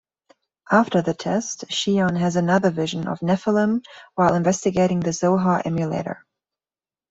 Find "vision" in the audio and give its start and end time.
2.71-3.07